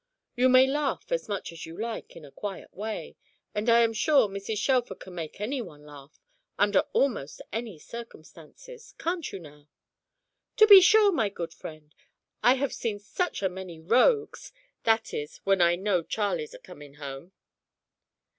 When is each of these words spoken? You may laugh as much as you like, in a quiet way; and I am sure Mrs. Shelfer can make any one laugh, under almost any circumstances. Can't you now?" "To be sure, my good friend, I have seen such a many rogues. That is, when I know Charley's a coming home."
You 0.35 0.49
may 0.49 0.65
laugh 0.65 1.11
as 1.11 1.29
much 1.29 1.51
as 1.51 1.67
you 1.67 1.79
like, 1.79 2.15
in 2.15 2.25
a 2.25 2.31
quiet 2.31 2.73
way; 2.73 3.17
and 3.53 3.69
I 3.69 3.81
am 3.81 3.93
sure 3.93 4.27
Mrs. 4.27 4.57
Shelfer 4.57 4.95
can 4.95 5.13
make 5.13 5.39
any 5.39 5.61
one 5.61 5.85
laugh, 5.85 6.19
under 6.57 6.79
almost 6.91 7.39
any 7.53 7.77
circumstances. 7.77 8.95
Can't 8.97 9.31
you 9.31 9.37
now?" 9.37 9.69
"To 10.57 10.65
be 10.65 10.81
sure, 10.81 11.11
my 11.11 11.29
good 11.29 11.53
friend, 11.53 11.93
I 12.41 12.55
have 12.55 12.73
seen 12.73 12.97
such 12.97 13.43
a 13.43 13.47
many 13.47 13.79
rogues. 13.79 14.51
That 14.85 15.13
is, 15.13 15.37
when 15.43 15.61
I 15.61 15.75
know 15.75 16.01
Charley's 16.01 16.55
a 16.55 16.57
coming 16.57 16.95
home." 16.95 17.33